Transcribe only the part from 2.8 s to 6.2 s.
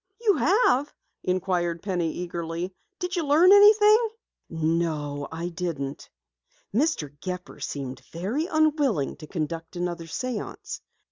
"Did you learn anything?" "No, I didn't.